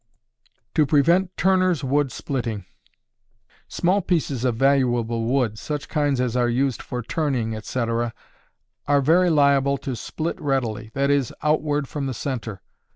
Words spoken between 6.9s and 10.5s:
turning, etc., are very liable to split